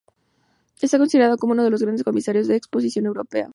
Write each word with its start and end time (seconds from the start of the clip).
Está 0.81 0.97
considerado 0.97 1.37
como 1.37 1.53
uno 1.53 1.63
de 1.63 1.69
los 1.69 1.83
grandes 1.83 2.03
comisarios 2.03 2.47
de 2.47 2.55
exposición 2.55 3.05
europea. 3.05 3.49